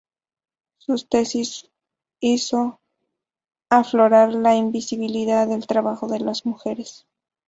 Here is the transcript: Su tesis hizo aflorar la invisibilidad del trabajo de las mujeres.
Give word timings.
Su 0.79 0.97
tesis 1.05 1.69
hizo 2.21 2.79
aflorar 3.69 4.33
la 4.33 4.55
invisibilidad 4.55 5.47
del 5.47 5.67
trabajo 5.67 6.07
de 6.07 6.19
las 6.21 6.43
mujeres. 6.43 7.05